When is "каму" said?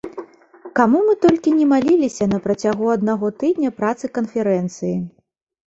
0.79-1.01